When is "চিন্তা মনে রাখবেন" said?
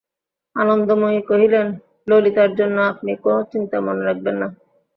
3.51-4.35